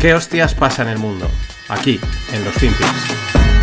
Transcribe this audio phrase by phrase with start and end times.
[0.00, 1.30] ¿Qué hostias pasa en el mundo?
[1.68, 2.00] Aquí,
[2.32, 3.59] en los Finpics.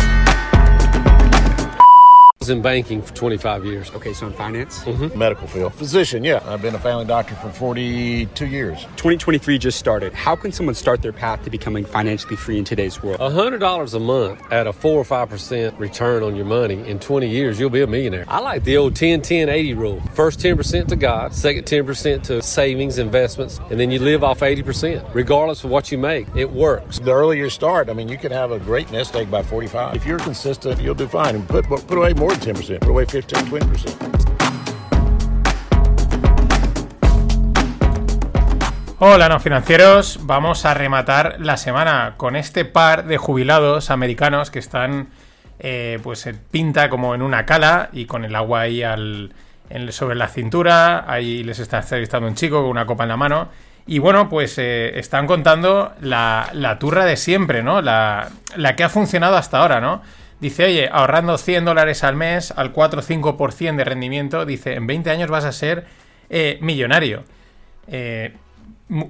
[2.48, 3.90] Was in banking for 25 years.
[3.90, 4.80] Okay, so in finance?
[4.84, 5.18] Mm-hmm.
[5.18, 5.74] medical field.
[5.74, 6.42] Physician, yeah.
[6.46, 8.84] I've been a family doctor for 42 years.
[8.96, 10.14] 2023 just started.
[10.14, 13.20] How can someone start their path to becoming financially free in today's world?
[13.20, 17.60] $100 a month at a 4 or 5% return on your money in 20 years,
[17.60, 18.24] you'll be a millionaire.
[18.28, 20.00] I like the old 10 10 80 rule.
[20.14, 25.14] First 10% to God, second 10% to savings, investments, and then you live off 80%.
[25.14, 26.98] Regardless of what you make, it works.
[26.98, 29.96] The earlier you start, I mean, you can have a great nest egg by 45.
[29.96, 31.34] If you're consistent, you'll do fine.
[31.34, 34.28] And put, put away more than 10%, put away 15, 20%.
[39.00, 40.18] Hola, no financieros.
[40.24, 45.10] Vamos a rematar la semana con este par de jubilados americanos que están,
[45.60, 49.32] eh, pues, pinta como en una cala y con el agua ahí al,
[49.90, 51.04] sobre la cintura.
[51.08, 53.50] Ahí les está entrevistando un chico con una copa en la mano.
[53.86, 57.80] Y bueno, pues eh, están contando la, la turra de siempre, ¿no?
[57.80, 60.02] La, la que ha funcionado hasta ahora, ¿no?
[60.40, 64.86] Dice, oye, ahorrando 100 dólares al mes al 4 o 5% de rendimiento, dice, en
[64.86, 65.86] 20 años vas a ser
[66.30, 67.24] eh, millonario.
[67.88, 68.34] Eh,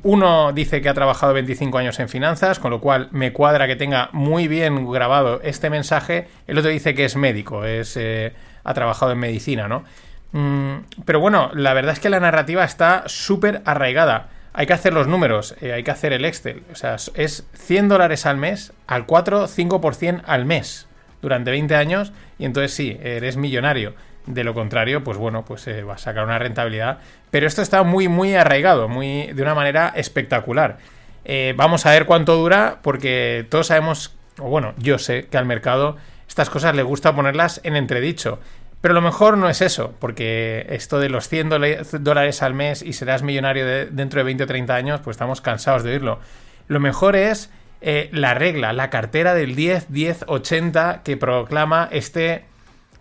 [0.03, 3.77] uno dice que ha trabajado 25 años en finanzas, con lo cual me cuadra que
[3.77, 6.29] tenga muy bien grabado este mensaje.
[6.47, 8.33] El otro dice que es médico, es, eh,
[8.65, 9.85] ha trabajado en medicina, ¿no?
[10.33, 14.31] Mm, pero bueno, la verdad es que la narrativa está súper arraigada.
[14.55, 16.65] Hay que hacer los números, hay que hacer el Excel.
[16.73, 20.88] O sea, es 100 dólares al mes al 4-5% al mes
[21.23, 23.95] durante 20 años y entonces sí, eres millonario.
[24.27, 26.99] De lo contrario, pues bueno, pues eh, va a sacar una rentabilidad.
[27.31, 30.79] Pero esto está muy, muy arraigado, muy, de una manera espectacular.
[31.25, 35.47] Eh, vamos a ver cuánto dura, porque todos sabemos, o bueno, yo sé que al
[35.47, 35.97] mercado
[36.29, 38.39] estas cosas le gusta ponerlas en entredicho.
[38.83, 42.83] Pero lo mejor no es eso, porque esto de los 100 dola- dólares al mes
[42.83, 46.21] y serás millonario de- dentro de 20 o 30 años, pues estamos cansados de oírlo.
[46.69, 52.45] Lo mejor es eh, la regla, la cartera del 10-10-80 que proclama este,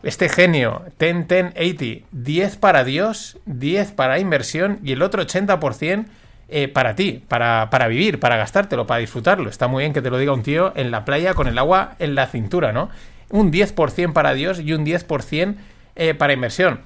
[0.04, 2.04] este genio, 10-10-80.
[2.12, 6.06] 10 para Dios, 10 para inversión y el otro 80%
[6.50, 9.50] eh, para ti, para, vivir, para gastártelo, para disfrutarlo.
[9.50, 11.96] Está muy bien que te lo diga un tío en la playa con el agua
[12.00, 12.90] en la cintura, ¿no?
[13.30, 15.56] Un 10% para Dios y un 10%
[15.98, 16.80] eh, para inversión.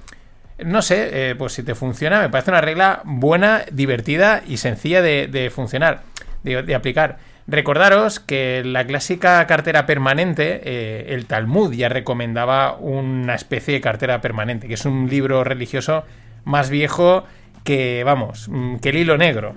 [0.64, 5.00] No sé, eh, pues si te funciona, me parece una regla buena, divertida y sencilla
[5.00, 6.02] de, funcionar,
[6.42, 7.18] de aplicar.
[7.46, 14.20] Recordaros que la clásica cartera permanente, eh, el Talmud ya recomendaba una especie de cartera
[14.20, 16.04] permanente, que es un libro religioso
[16.44, 17.24] más viejo
[17.64, 19.54] que, vamos, mm, que el hilo negro.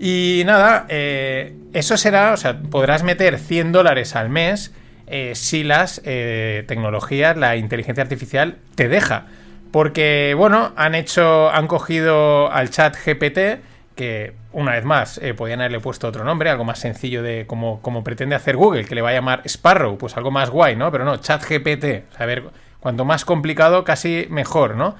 [0.00, 4.74] Y nada, eh, eso será, o sea, podrás meter 100 dólares al mes
[5.06, 9.26] eh, si las tecnologías, la inteligencia artificial te deja.
[9.70, 13.60] Porque, bueno, han hecho, han cogido al chat GPT,
[13.94, 17.82] que una vez más eh, podían haberle puesto otro nombre, algo más sencillo de como,
[17.82, 20.90] como pretende hacer Google, que le va a llamar Sparrow, pues algo más guay, ¿no?
[20.90, 22.10] Pero no, chat GPT.
[22.10, 22.44] O sea, a ver,
[22.80, 24.96] cuanto más complicado, casi mejor, ¿no?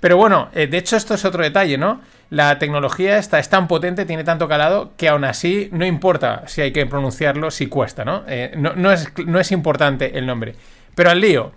[0.00, 2.00] Pero bueno, eh, de hecho esto es otro detalle, ¿no?
[2.30, 6.60] La tecnología esta es tan potente, tiene tanto calado, que aún así no importa si
[6.60, 8.24] hay que pronunciarlo, si cuesta, ¿no?
[8.28, 10.56] Eh, no, no es, no es importante el nombre.
[10.94, 11.52] Pero al lío,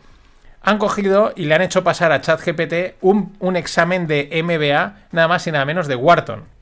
[0.61, 5.27] han cogido y le han hecho pasar a ChatGPT un, un examen de MBA, nada
[5.27, 6.56] más y nada menos de Wharton.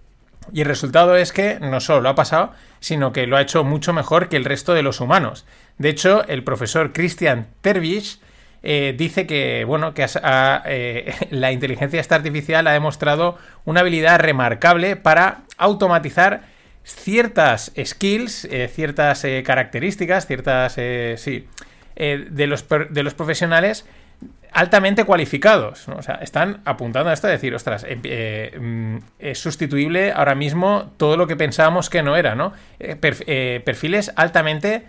[0.53, 3.63] Y el resultado es que no solo lo ha pasado, sino que lo ha hecho
[3.63, 5.45] mucho mejor que el resto de los humanos.
[5.78, 8.19] De hecho, el profesor Christian Terwich
[8.67, 10.05] eh, dice que, bueno, que
[10.66, 16.44] eh, la inteligencia artificial ha demostrado una habilidad remarcable para automatizar
[16.84, 21.47] ciertas skills, eh, ciertas eh, características, ciertas, sí,
[21.95, 23.85] de, los, de los profesionales
[24.55, 25.87] altamente cualificados.
[25.87, 25.97] ¿no?
[25.97, 30.33] O sea, están apuntando a esto de decir, ostras, eh, eh, mm, es sustituible ahora
[30.33, 32.53] mismo todo lo que pensábamos que no era, ¿no?
[32.79, 34.83] Eh, eh, perfiles altamente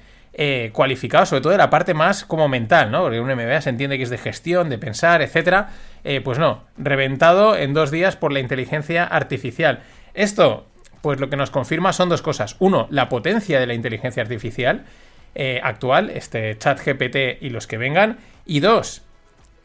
[0.73, 3.01] cualificados, sobre todo de la parte más como mental, ¿no?
[3.01, 5.71] Porque un MBA se entiende que es de gestión, de pensar, etcétera.
[6.25, 9.81] Pues no, reventado en dos días por la inteligencia artificial.
[10.13, 10.67] Esto,
[11.01, 12.57] pues lo que nos confirma son dos cosas.
[12.59, 14.85] Uno, la potencia de la inteligencia artificial
[15.63, 18.19] actual, este chat GPT y los que vengan.
[18.45, 19.06] Y dos,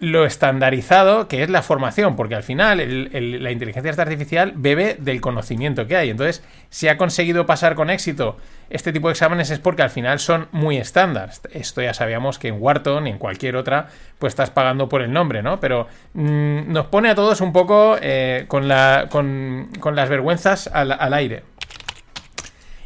[0.02, 2.80] lo estandarizado que es la formación, porque al final
[3.14, 6.10] la inteligencia artificial bebe del conocimiento que hay.
[6.10, 8.38] Entonces, si ha conseguido pasar con éxito
[8.72, 11.30] este tipo de exámenes es porque al final son muy estándar.
[11.52, 15.14] Esto ya sabíamos que en Wharton y en cualquier otra, pues estás pagando por el
[15.14, 15.60] nombre, ¿no?
[15.60, 20.68] Pero mm, nos pone a todos un poco eh, con, la, con, con las vergüenzas
[20.68, 21.44] al, al aire.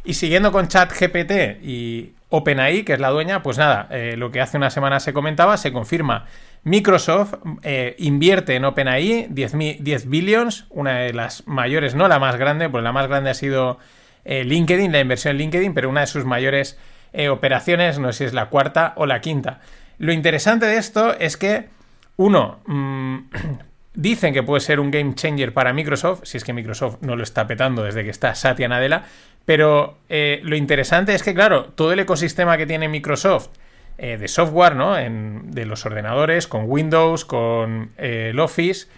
[0.04, 4.40] Y siguiendo con ChatGPT y OpenAI, que es la dueña, pues nada, eh, lo que
[4.40, 6.26] hace una semana se comentaba, se confirma.
[6.66, 12.18] Microsoft eh, invierte en OpenAI 10, mi- 10 billions, una de las mayores, no la
[12.18, 13.78] más grande, pues la más grande ha sido
[14.24, 16.76] eh, LinkedIn, la inversión en LinkedIn, pero una de sus mayores
[17.12, 19.60] eh, operaciones, no sé si es la cuarta o la quinta.
[19.98, 21.68] Lo interesante de esto es que,
[22.16, 23.16] uno, mm,
[23.94, 27.22] dicen que puede ser un game changer para Microsoft, si es que Microsoft no lo
[27.22, 29.04] está petando desde que está Satya Nadella,
[29.44, 33.50] pero lo interesante es que, claro, todo el ecosistema que tiene Microsoft
[33.98, 34.98] eh, de software, ¿no?
[34.98, 38.88] En, de los ordenadores, con Windows, con eh, el Office,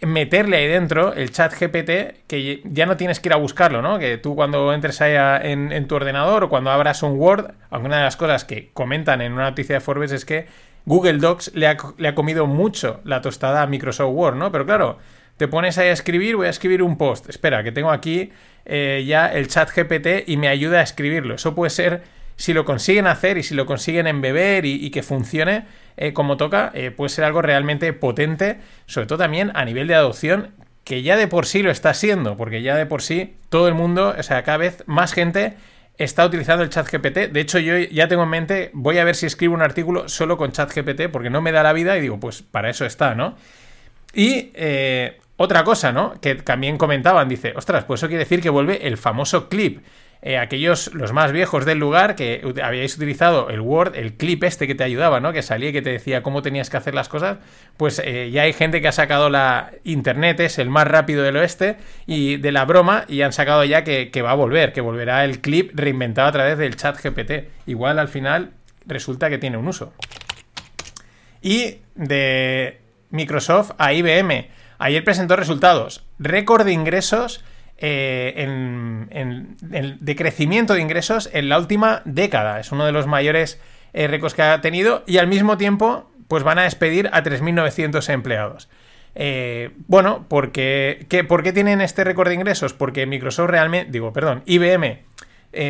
[0.00, 3.98] meterle ahí dentro el chat GPT, que ya no tienes que ir a buscarlo, ¿no?
[3.98, 5.14] Que tú cuando entres ahí
[5.48, 8.70] en, en, tu ordenador o cuando abras un Word, aunque una de las cosas que
[8.72, 10.46] comentan en una noticia de Forbes es que
[10.84, 14.50] Google Docs le ha, le ha comido mucho la tostada a Microsoft Word, ¿no?
[14.50, 14.98] Pero claro,
[15.36, 17.28] te pones ahí a escribir, voy a escribir un post.
[17.28, 18.32] Espera, que tengo aquí
[18.64, 21.34] eh, ya el chat GPT y me ayuda a escribirlo.
[21.34, 22.02] Eso puede ser,
[22.36, 25.64] si lo consiguen hacer y si lo consiguen embeber y, y que funcione
[25.96, 29.94] eh, como toca, eh, puede ser algo realmente potente, sobre todo también a nivel de
[29.94, 30.50] adopción,
[30.84, 33.74] que ya de por sí lo está siendo, porque ya de por sí todo el
[33.74, 35.54] mundo, o sea, cada vez más gente
[35.98, 37.30] está utilizando el chat GPT.
[37.30, 40.36] De hecho, yo ya tengo en mente, voy a ver si escribo un artículo solo
[40.36, 43.14] con chat GPT, porque no me da la vida y digo, pues para eso está,
[43.14, 43.36] ¿no?
[44.14, 46.20] Y eh, otra cosa, ¿no?
[46.20, 49.82] Que también comentaban, dice, ostras, pues eso quiere decir que vuelve el famoso clip.
[50.24, 54.68] Eh, aquellos, los más viejos del lugar, que habíais utilizado el Word, el clip este
[54.68, 55.32] que te ayudaba, ¿no?
[55.32, 57.38] Que salía y que te decía cómo tenías que hacer las cosas,
[57.76, 61.36] pues eh, ya hay gente que ha sacado la Internet, es el más rápido del
[61.38, 61.76] oeste,
[62.06, 65.24] y de la broma, y han sacado ya que, que va a volver, que volverá
[65.24, 67.48] el clip reinventado a través del chat GPT.
[67.66, 68.52] Igual al final
[68.86, 69.92] resulta que tiene un uso.
[71.40, 72.78] Y de
[73.10, 74.48] Microsoft a IBM.
[74.78, 76.04] Ayer presentó resultados.
[76.20, 77.44] Récord de ingresos
[77.84, 82.60] eh, en, en, de crecimiento de ingresos en la última década.
[82.60, 83.60] Es uno de los mayores
[83.92, 88.08] eh, récords que ha tenido y al mismo tiempo pues van a despedir a 3.900
[88.10, 88.68] empleados.
[89.16, 92.72] Eh, bueno, porque, ¿qué, ¿por qué tienen este récord de ingresos?
[92.72, 95.00] Porque Microsoft realmente, digo, perdón, IBM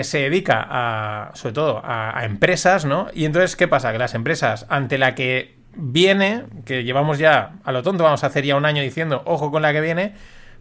[0.03, 3.07] se dedica a, sobre todo, a, a, empresas, ¿no?
[3.15, 3.91] Y entonces, ¿qué pasa?
[3.91, 8.27] Que las empresas, ante la que viene, que llevamos ya a lo tonto, vamos a
[8.27, 10.13] hacer ya un año diciendo, ojo con la que viene,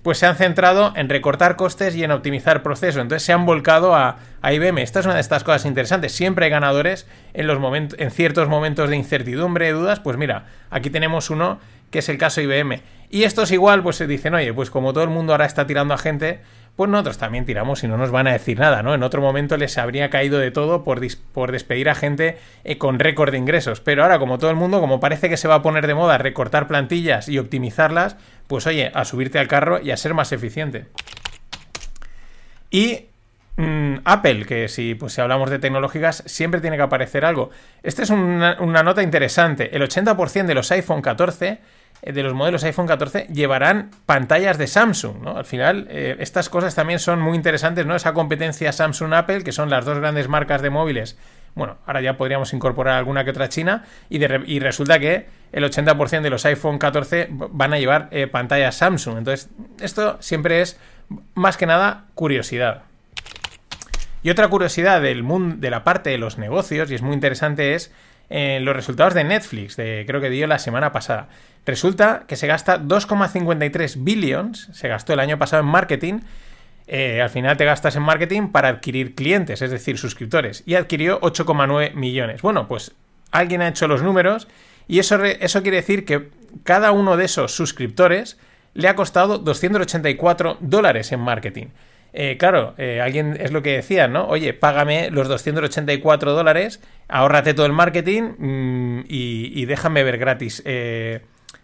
[0.03, 3.01] pues se han centrado en recortar costes y en optimizar procesos.
[3.01, 4.79] Entonces se han volcado a, IBM.
[4.79, 6.13] Esta es una de estas cosas interesantes.
[6.13, 9.99] Siempre hay ganadores en, los momentos, en ciertos momentos de incertidumbre, de dudas.
[9.99, 11.59] Pues mira, aquí tenemos uno
[11.91, 12.81] que es el caso IBM.
[13.11, 15.93] Y estos igual, pues se dicen, oye, pues como todo el mundo ahora está tirando
[15.93, 16.41] a gente,
[16.75, 18.93] pues nosotros también tiramos y no nos van a decir nada, ¿no?
[18.93, 21.01] En otro momento les habría caído de todo por,
[21.33, 23.81] por despedir a gente eh, con récord de ingresos.
[23.81, 26.17] Pero ahora, como todo el mundo, como parece que se va a poner de moda
[26.17, 30.87] recortar plantillas y optimizarlas, pues oye, a subirte al carro y a ser más eficiente.
[32.71, 33.10] Y
[33.57, 37.49] mmm, Apple, que si, pues, si hablamos de tecnológicas, siempre tiene que aparecer algo.
[37.83, 39.75] Esta es una, nota interesante.
[39.75, 41.59] El 80% de los iPhone 14
[42.01, 45.37] de los modelos iPhone 14 llevarán pantallas de Samsung, ¿no?
[45.37, 47.95] Al final, eh, estas cosas también son muy interesantes, ¿no?
[47.95, 51.17] Esa competencia Samsung-Apple, que son las dos grandes marcas de móviles.
[51.53, 56.29] Bueno, ahora ya podríamos incorporar alguna que otra china y resulta que el 80% de
[56.29, 59.17] los iPhone 14 van a llevar eh, pantallas Samsung.
[59.17, 59.49] Entonces,
[59.79, 60.79] esto siempre es
[61.33, 62.83] más que nada curiosidad.
[64.23, 67.73] Y otra curiosidad del mundo, de la parte de los negocios, y es muy interesante,
[67.73, 67.91] es
[68.29, 71.27] eh, los resultados de Netflix, de, creo que dio la semana pasada.
[71.65, 76.19] Resulta que se gasta 2,53 billions, se gastó el año pasado en marketing.
[76.87, 81.19] Eh, al final te gastas en marketing para adquirir clientes, es decir, suscriptores, y adquirió
[81.21, 82.41] 8,9 millones.
[82.41, 82.93] Bueno, pues
[83.31, 84.47] alguien ha hecho los números
[84.87, 86.29] y eso, eso quiere decir que
[86.63, 88.37] cada uno de esos suscriptores
[88.73, 91.67] le ha costado 284 dólares en marketing.
[92.13, 94.27] Eh, claro, eh, alguien es lo que decía, ¿no?
[94.27, 101.21] Oye, págame los 284 dólares, ahórrate todo el marketing mmm, y, déjame ver gratis eh,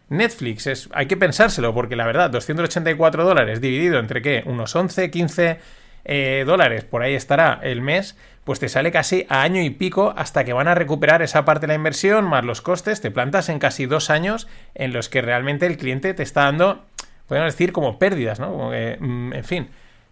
[0.09, 0.67] Netflix.
[0.67, 4.43] Es, hay que pensárselo, porque la verdad, 284 dólares dividido entre qué?
[4.45, 5.59] Unos 11, 15
[6.05, 10.13] eh, dólares, por ahí estará el mes, pues te sale casi a año y pico
[10.15, 13.01] hasta que van a recuperar esa parte de la inversión más los costes.
[13.01, 16.85] Te plantas en casi dos años en los que realmente el cliente te está dando,
[17.27, 18.71] podemos decir, como pérdidas, ¿no?
[18.71, 19.67] Mm, en fin.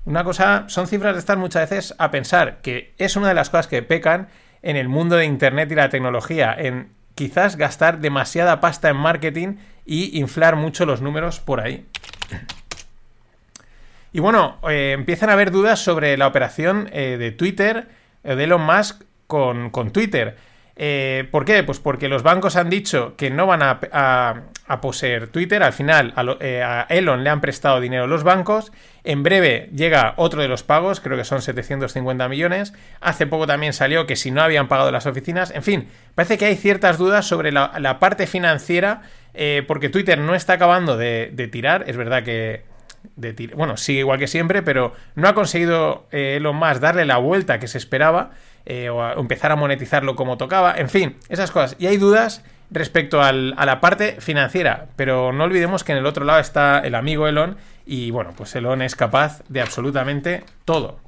[0.05, 3.49] Una cosa, son cifras de estar muchas veces a pensar que es una de las
[3.49, 4.27] cosas que pecan
[4.61, 9.55] en el mundo de Internet y la tecnología, en quizás gastar demasiada pasta en marketing
[9.85, 11.85] y inflar mucho los números por ahí.
[14.13, 17.87] Y bueno, eh, empiezan a haber dudas sobre la operación eh, de Twitter,
[18.23, 20.37] eh, de Elon Musk con, con Twitter.
[20.77, 21.63] Eh, ¿Por qué?
[21.63, 24.43] Pues porque los bancos han dicho que no van a,
[24.81, 25.63] poseer Twitter.
[25.63, 28.71] Al final eh, a, Elon le han prestado dinero los bancos.
[29.03, 32.73] En breve llega otro de los pagos, creo que son 750 millones.
[32.99, 35.51] Hace poco también salió que si no habían pagado las oficinas.
[35.51, 39.03] En fin, parece que hay ciertas dudas sobre la, parte financiera
[39.33, 41.85] eh, porque Twitter no está acabando de, tirar.
[41.87, 42.63] Es verdad que
[43.55, 47.59] bueno, sigue igual que siempre, pero no ha conseguido eh, Elon Musk darle la vuelta
[47.59, 48.31] que se esperaba
[48.65, 50.75] eh, o empezar a monetizarlo como tocaba.
[50.77, 51.75] En fin, esas cosas.
[51.79, 56.25] Y hay dudas respecto a la parte financiera, pero no olvidemos que en el otro
[56.25, 60.99] lado está el amigo Elon y bueno, pues Elon es capaz de absolutamente todo.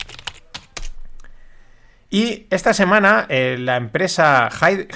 [2.10, 4.50] Y esta semana eh, la empresa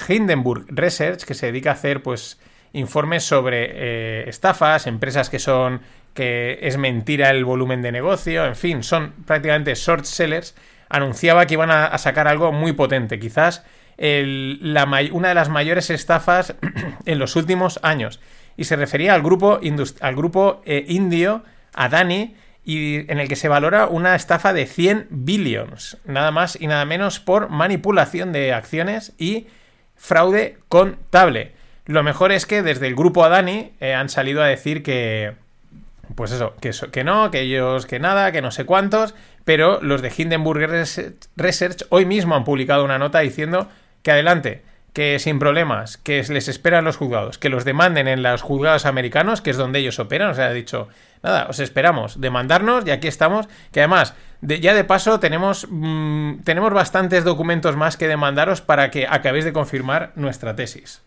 [0.08, 2.40] Hindenburg Research, que se dedica a hacer pues
[2.74, 5.82] informes sobre eh, estafas, empresas que son
[6.14, 10.56] que es mentira el volumen de negocio, en fin, son prácticamente short sellers,
[10.92, 13.64] anunciaba que iban a, sacar algo muy potente, quizás
[13.98, 16.56] una de las mayores estafas
[17.06, 18.20] en los últimos años.
[18.58, 19.60] Y se refería al grupo,
[20.02, 21.44] al grupo eh, indio
[21.74, 26.68] Adani, y en el que se valora una estafa de 100 billions, nada más y
[26.68, 29.48] nada menos por manipulación de acciones y
[29.96, 31.54] fraude contable.
[31.86, 35.34] Lo mejor es que desde el grupo Adani eh, han salido a decir que,
[36.16, 40.02] pues eso, que, que no, que ellos, que nada, que no sé cuántos, pero los
[40.02, 40.68] de Hindenburg
[41.36, 43.70] Research hoy mismo han publicado una nota diciendo
[44.04, 48.42] que adelante, que sin problemas, que les esperan los juzgados, que los demanden en los
[48.42, 50.90] juzgados americanos, que es donde ellos operan, o sea, ha dicho,
[51.24, 56.74] nada, os esperamos, demandarnos y aquí estamos, que además, ya de paso tenemos, mm, tenemos
[56.74, 61.02] bastantes documentos más que demandaros para que acabéis de confirmar nuestra tesis.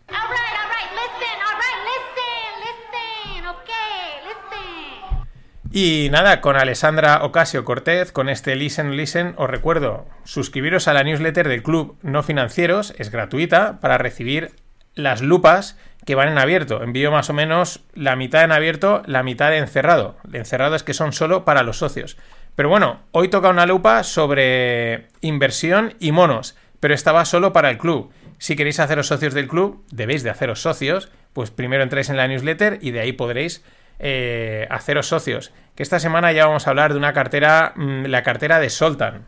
[5.77, 11.03] Y nada, con Alessandra Ocasio Cortez, con este Listen Listen, os recuerdo suscribiros a la
[11.03, 14.51] newsletter del Club No Financieros, es gratuita, para recibir
[14.93, 16.81] las lupas que van en abierto.
[16.81, 20.15] Envío más o menos la mitad en abierto, la mitad en cerrado.
[20.31, 22.15] Encerrado es que son solo para los socios.
[22.55, 27.77] Pero bueno, hoy toca una lupa sobre inversión y monos, pero estaba solo para el
[27.77, 28.13] club.
[28.37, 32.29] Si queréis haceros socios del club, debéis de haceros socios, pues primero entráis en la
[32.29, 33.61] newsletter y de ahí podréis
[33.99, 35.51] eh, haceros socios.
[35.75, 39.25] Que esta semana ya vamos a hablar de una cartera, mm, la cartera de Soltan.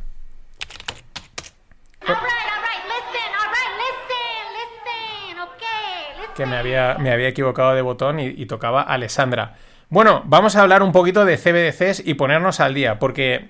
[6.36, 9.56] Que me había, me había equivocado de botón y, tocaba Alessandra.
[9.90, 13.50] Bueno, vamos a hablar un poquito de CBDCs y ponernos al día, porque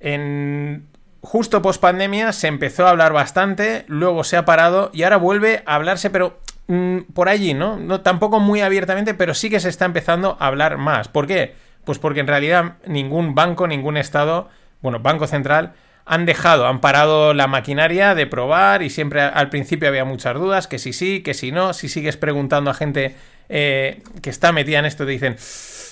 [0.00, 0.88] en
[1.20, 5.62] justo post pandemia se empezó a hablar bastante, luego se ha parado y ahora vuelve
[5.66, 8.00] a hablarse, pero Mm, por allí, ¿no?
[8.02, 11.08] Tampoco muy abiertamente, pero sí que se está empezando a hablar más.
[11.08, 11.54] ¿Por qué?
[11.84, 14.48] Pues porque en realidad ningún banco, ningún estado,
[14.80, 15.72] bueno, Banco Central,
[16.04, 20.68] han dejado, han parado la maquinaria de probar y siempre al principio había muchas dudas,
[20.68, 23.16] que si sí, que si no, si sigues preguntando a gente
[23.48, 25.36] eh, que está metida en esto, te dicen,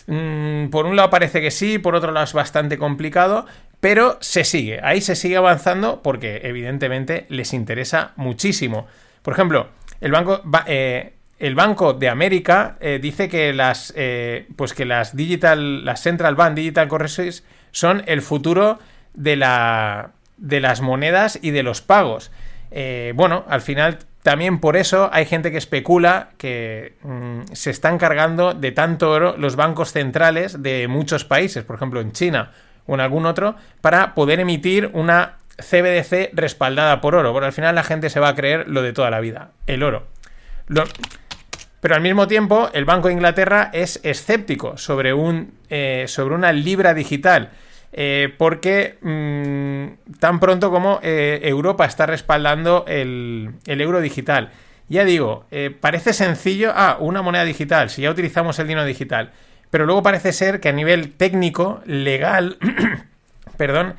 [0.06, 3.47] mm, por un lado parece que sí, por otro lado es bastante complicado,
[3.80, 8.87] pero se sigue, ahí se sigue avanzando porque evidentemente les interesa muchísimo.
[9.23, 9.68] Por ejemplo,
[10.00, 15.17] el banco, eh, el Banco de América eh, dice que las, eh, pues que las
[15.17, 18.78] digital, las Central Bank Digital Currencies son el futuro
[19.14, 22.31] de, la, de las monedas y de los pagos.
[23.14, 28.52] bueno, al final también por eso hay gente que especula que mm, se están cargando
[28.52, 32.52] de tanto oro los bancos centrales de muchos países, por ejemplo en China
[32.87, 37.33] o en algún otro, para poder emitir una CBDC respaldada por oro.
[37.33, 39.83] Porque al final la gente se va a creer lo de toda la vida, el
[39.83, 40.07] oro.
[41.81, 46.53] Pero al mismo tiempo, el Banco de Inglaterra es escéptico sobre, un, eh, sobre una
[46.53, 47.50] libra digital.
[47.91, 54.50] Eh, porque mm, tan pronto como eh, Europa está respaldando el, el, euro digital.
[54.91, 55.47] Ya digo,
[55.81, 59.33] parece sencillo, ah, una moneda digital, si ya utilizamos el dinero digital,
[59.71, 62.57] pero luego parece ser que a nivel técnico, legal,
[63.59, 63.97] perdón,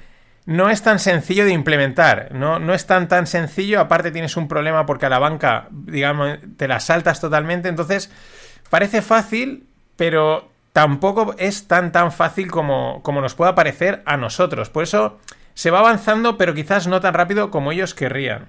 [0.49, 4.47] no es tan sencillo de implementar, no, no es tan tan sencillo, aparte tienes un
[4.47, 8.11] problema porque a la banca, digamos, te la saltas totalmente, entonces
[8.71, 14.71] parece fácil, pero tampoco es tan tan fácil como, como nos pueda parecer a nosotros.
[14.71, 15.19] Por eso
[15.53, 18.47] se va avanzando, pero quizás no tan rápido como ellos querrían.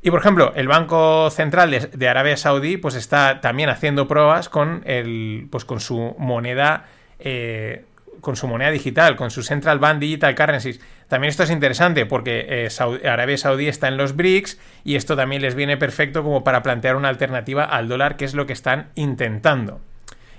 [0.00, 4.82] Y por ejemplo, el Banco Central de, Arabia Saudí, pues está también haciendo pruebas con
[4.86, 5.46] el.
[5.50, 6.86] Pues con su moneda.
[7.18, 7.84] Eh,
[8.20, 10.80] con su moneda digital, con su Central Bank Digital Currencies.
[11.08, 15.42] También esto es interesante porque eh, Arabia Saudí está en los BRICS y esto también
[15.42, 18.88] les viene perfecto como para plantear una alternativa al dólar, que es lo que están
[18.94, 19.80] intentando.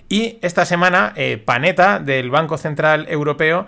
[0.10, 3.68] Y esta semana, eh, Panetta, del Banco Central Europeo,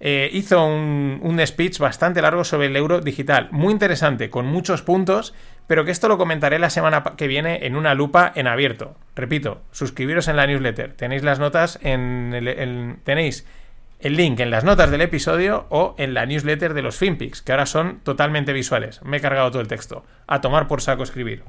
[0.00, 3.48] eh, hizo un, un, speech bastante largo sobre el euro digital.
[3.50, 5.34] Muy interesante, con muchos puntos,
[5.66, 8.96] pero que esto lo comentaré la semana que viene en una lupa en abierto.
[9.14, 10.94] Repito, suscribiros en la newsletter.
[10.94, 13.46] Tenéis las notas en el, tenéis
[14.00, 17.52] el link en las notas del episodio o en la newsletter de los FinPix, que
[17.52, 19.02] ahora son totalmente visuales.
[19.02, 20.04] Me he cargado todo el texto.
[20.26, 21.44] A tomar por saco escribir.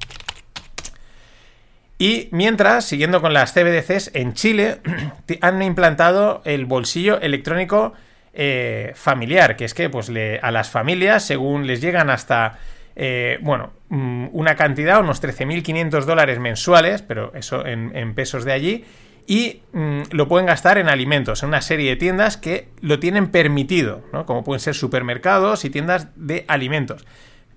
[1.98, 4.80] Y mientras, siguiendo con las CBDCs, en Chile
[5.40, 7.94] han implantado el bolsillo electrónico
[8.34, 10.10] eh, familiar, que es que pues,
[10.40, 12.58] a las familias, según les llegan hasta,
[12.96, 18.84] eh, bueno, mm, una cantidad, unos 13.500 dólares mensuales, pero eso en, pesos de allí,
[19.26, 23.28] y mm, lo pueden gastar en alimentos, en una serie de tiendas que lo tienen
[23.28, 24.24] permitido, ¿no?
[24.24, 27.06] como pueden ser supermercados y tiendas de alimentos.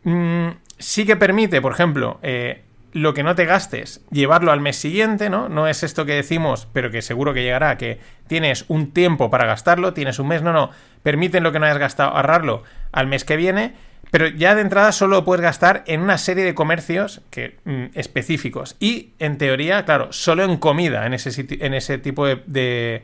[0.04, 2.65] Mm, sí que permite, por ejemplo, eh,
[2.96, 5.50] lo que no te gastes, llevarlo al mes siguiente, ¿no?
[5.50, 9.46] No es esto que decimos, pero que seguro que llegará, que tienes un tiempo para
[9.46, 10.72] gastarlo, tienes un mes, no, no,
[11.04, 13.74] permiten lo que no hayas gastado, ahorrarlo al mes que viene,
[14.12, 17.88] pero ya de entrada solo lo puedes gastar en una serie de comercios que, mm,
[17.96, 18.78] específicos.
[18.80, 23.04] Y en teoría, claro, solo en comida, en ese, en ese tipo de de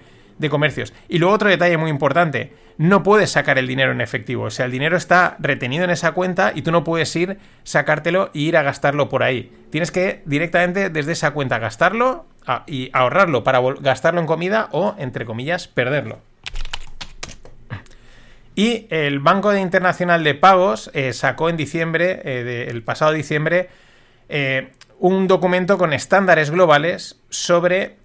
[0.49, 0.93] comercios.
[1.07, 4.65] Y luego otro detalle muy importante, no puedes sacar el dinero en efectivo, o sea,
[4.65, 8.57] el dinero está retenido en esa cuenta y tú no puedes ir, sacártelo e ir
[8.57, 9.51] a gastarlo por ahí.
[9.69, 12.25] Tienes que directamente desde esa cuenta gastarlo
[12.67, 16.19] y ahorrarlo para gastarlo en comida o, entre comillas, perderlo.
[18.55, 23.69] Y el Banco Internacional de Pagos eh, sacó en diciembre, eh, el pasado diciembre,
[24.27, 27.97] eh, un documento con estándares globales sobre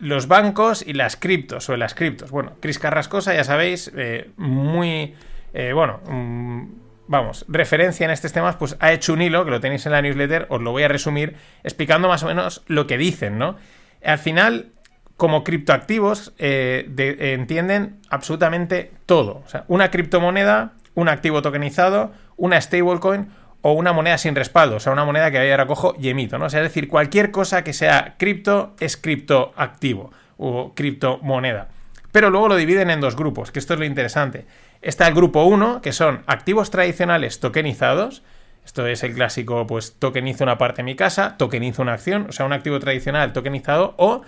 [0.00, 2.30] los bancos y las criptos, o las criptos.
[2.30, 5.14] Bueno, Cris Carrascosa, ya sabéis, eh, muy,
[5.52, 6.66] eh, bueno, mm,
[7.08, 10.02] vamos, referencia en estos temas, pues ha hecho un hilo, que lo tenéis en la
[10.02, 13.56] newsletter, os lo voy a resumir, explicando más o menos lo que dicen, ¿no?
[14.04, 14.72] Al final,
[15.16, 16.88] como criptoactivos, eh,
[17.18, 19.42] entienden absolutamente todo.
[19.44, 23.28] O sea, una criptomoneda, un activo tokenizado, una stablecoin
[23.62, 26.46] o una moneda sin respaldo, o sea, una moneda que ahora cojo y emito, ¿no?
[26.46, 31.68] Es decir, cualquier cosa que sea cripto es criptoactivo o criptomoneda.
[32.12, 34.46] Pero luego lo dividen en dos grupos, que esto es lo interesante.
[34.80, 38.22] Está el grupo 1, que son activos tradicionales tokenizados.
[38.64, 42.32] Esto es el clásico, pues tokenizo una parte de mi casa, tokenizo una acción, o
[42.32, 44.22] sea, un activo tradicional tokenizado, o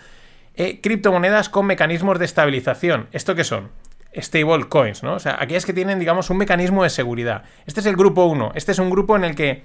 [0.57, 3.09] eh, criptomonedas con mecanismos de estabilización.
[3.13, 3.71] ¿Esto qué son?
[4.15, 5.15] Stable coins, ¿no?
[5.15, 7.45] O sea, aquellas que tienen, digamos, un mecanismo de seguridad.
[7.67, 8.53] Este es el grupo 1.
[8.55, 9.65] Este es un grupo en el que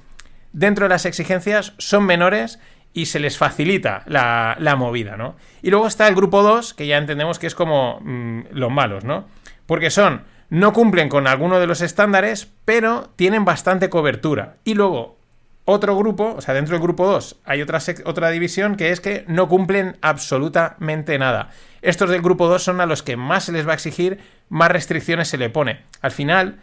[0.53, 2.59] dentro de las exigencias son menores
[2.93, 5.35] y se les facilita la, movida, ¿no?
[5.61, 9.03] Y luego está el grupo 2, que ya entendemos que es como mm, los malos,
[9.03, 9.27] ¿no?
[9.65, 14.55] Porque son, no cumplen con alguno de los estándares, pero tienen bastante cobertura.
[14.63, 15.17] Y luego,
[15.65, 19.25] otro grupo, o sea, dentro del grupo 2 hay otra, otra división que es que
[19.27, 21.49] no cumplen absolutamente nada.
[21.81, 24.71] Estos del grupo 2 son a los que más se les va a exigir, más
[24.71, 25.81] restricciones se le pone.
[26.01, 26.59] Al final,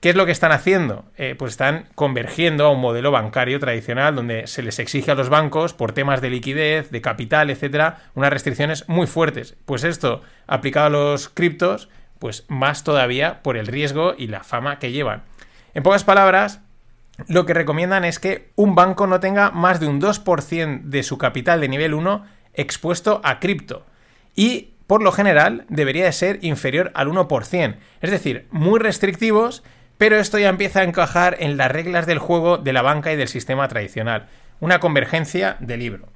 [0.00, 1.04] ¿qué es lo que están haciendo?
[1.16, 5.28] Eh, pues están convergiendo a un modelo bancario tradicional donde se les exige a los
[5.28, 9.56] bancos, por temas de liquidez, de capital, etcétera, unas restricciones muy fuertes.
[9.64, 14.78] Pues esto, aplicado a los criptos, pues más todavía por el riesgo y la fama
[14.78, 15.24] que llevan.
[15.74, 16.60] En pocas palabras,
[17.28, 21.18] lo que recomiendan es que un banco no tenga más de un 2% de su
[21.18, 23.84] capital de nivel 1 expuesto a cripto.
[24.34, 27.76] Y por lo general debería de ser inferior al 1%.
[28.00, 29.62] Es decir, muy restrictivos,
[29.98, 33.16] pero esto ya empieza a encajar en las reglas del juego de la banca y
[33.16, 34.26] del sistema tradicional.
[34.60, 36.08] Una convergencia de libro.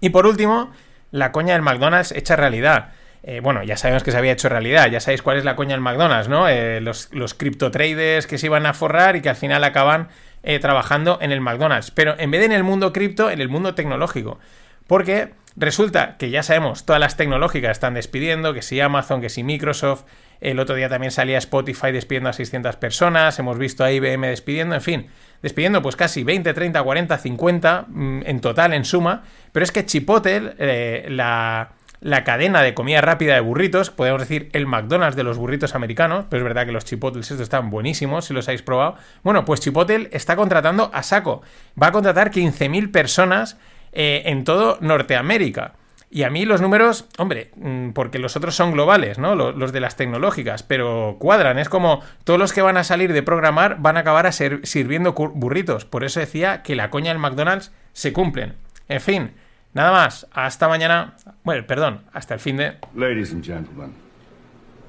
[0.00, 0.72] y por último,
[1.10, 2.92] la coña del McDonald's hecha realidad.
[3.22, 5.70] Eh, bueno, ya sabemos que se había hecho realidad, ya sabéis cuál es la coña
[5.70, 6.46] del McDonald's, ¿no?
[6.48, 10.08] Eh, los, los cripto traders que se iban a forrar y que al final acaban
[10.42, 13.48] eh, trabajando en el McDonald's, pero en vez de en el mundo cripto, en el
[13.48, 14.38] mundo tecnológico.
[14.86, 19.42] Porque resulta que ya sabemos, todas las tecnológicas están despidiendo, que si Amazon, que si
[19.42, 20.04] Microsoft,
[20.40, 24.74] el otro día también salía Spotify despidiendo a 600 personas, hemos visto a IBM despidiendo,
[24.74, 25.06] en fin,
[25.42, 27.86] despidiendo pues casi 20, 30, 40, 50
[28.24, 31.72] en total, en suma, pero es que Chipotle, la
[32.04, 36.26] la cadena de comida rápida de burritos, podemos decir el McDonald's de los burritos americanos,
[36.28, 38.96] pero es verdad que los chipotles estos están buenísimos, si los habéis probado.
[39.22, 41.40] Bueno, pues Chipotle está contratando a saco.
[41.82, 43.56] Va a contratar 15.000 personas
[43.94, 45.74] eh, en todo Norteamérica.
[46.10, 49.34] Y a mí los números, hombre, mm, porque los otros son globales, ¿no?
[49.34, 51.58] Los, de las tecnológicas, pero cuadran.
[51.58, 54.60] Es como todos los que van a salir de programar van a acabar a ser,
[54.64, 55.84] sirviendo burritos.
[55.84, 58.54] Por eso decía que la coña del McDonald's se cumplen.
[58.88, 59.32] En fin,
[59.74, 61.16] Nada más, hasta mañana.
[61.42, 62.76] Bueno, perdón, hasta el fin de.
[62.94, 63.92] Ladies and gentlemen,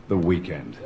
[0.07, 0.77] the weekend.